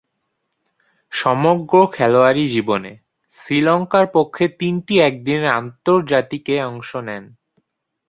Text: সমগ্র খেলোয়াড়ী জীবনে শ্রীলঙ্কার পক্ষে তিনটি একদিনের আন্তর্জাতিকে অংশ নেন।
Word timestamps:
সমগ্র 1.11 1.73
খেলোয়াড়ী 1.91 2.43
জীবনে 2.47 2.91
শ্রীলঙ্কার 3.33 4.05
পক্ষে 4.13 4.45
তিনটি 4.59 4.93
একদিনের 4.99 5.47
আন্তর্জাতিকে 5.59 6.55
অংশ 6.63 6.89
নেন। 7.07 7.23